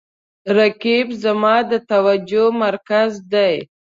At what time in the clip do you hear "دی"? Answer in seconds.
3.31-3.55